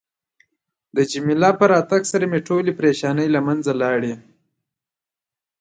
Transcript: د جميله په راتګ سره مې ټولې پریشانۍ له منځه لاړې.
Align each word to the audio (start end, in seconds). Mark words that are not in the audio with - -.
د 0.95 0.97
جميله 1.11 1.49
په 1.59 1.65
راتګ 1.73 2.01
سره 2.11 2.25
مې 2.31 2.39
ټولې 2.47 2.71
پریشانۍ 2.79 3.27
له 3.35 3.39
منځه 3.47 3.71
لاړې. 3.81 4.13